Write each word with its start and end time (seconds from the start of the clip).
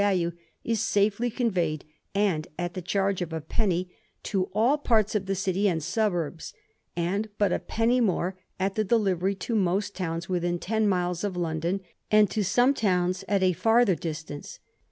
value 0.01 0.31
is 0.63 0.81
safely 0.81 1.29
conveyed, 1.29 1.85
and 2.15 2.47
at 2.57 2.73
the 2.73 2.81
charge 2.81 3.21
of 3.21 3.31
a 3.31 3.39
penny, 3.39 3.87
to 4.23 4.45
all 4.45 4.75
parts 4.75 5.13
of 5.13 5.27
the 5.27 5.35
city 5.35 5.69
and 5.69 5.83
suburbs, 5.83 6.55
and 6.95 7.29
but 7.37 7.53
a 7.53 7.59
penny 7.59 8.01
more 8.01 8.35
at 8.59 8.73
the 8.73 8.83
delivery 8.83 9.35
to 9.35 9.53
most 9.53 9.95
towns 9.95 10.27
within 10.27 10.57
ten 10.57 10.89
miles 10.89 11.23
of 11.23 11.37
London, 11.37 11.79
and 12.09 12.31
to 12.31 12.43
some 12.43 12.73
towns 12.73 13.23
at 13.27 13.43
a 13.43 13.53
farther 13.53 13.93
distance. 13.93 14.57